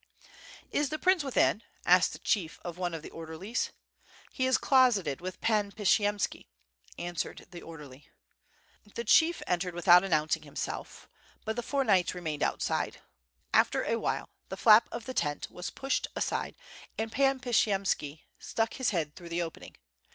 "Is 0.71 0.89
the 0.89 0.97
prince 0.97 1.23
within," 1.23 1.61
asked 1.85 2.13
the 2.13 2.17
chief 2.17 2.59
of 2.65 2.79
one 2.79 2.95
of 2.95 3.03
the 3.03 3.11
order 3.11 3.37
lies. 3.37 3.69
"He 4.33 4.47
is 4.47 4.57
closeted 4.57 5.21
with 5.21 5.39
Pan 5.41 5.71
Pshiyemski," 5.73 6.47
answered 6.97 7.45
the 7.51 7.61
orderly. 7.61 8.09
The 8.95 9.03
chief 9.03 9.43
entered 9.45 9.75
without 9.75 10.03
announcing 10.03 10.41
himself, 10.41 11.07
but 11.45 11.55
the 11.55 11.61
four 11.61 11.83
knights 11.83 12.15
remained 12.15 12.41
outside. 12.41 12.99
After 13.53 13.83
awhile 13.83 14.27
the 14.49 14.57
flap 14.57 14.89
of 14.91 15.05
the 15.05 15.13
tent 15.13 15.51
was 15.51 15.69
pushed 15.69 16.07
aside 16.15 16.55
and 16.97 17.11
Pan 17.11 17.39
Pshiyemski 17.39 18.23
stuck 18.39 18.73
his 18.73 18.89
head 18.89 19.15
through 19.15 19.29
the 19.29 19.43
opening. 19.43 19.75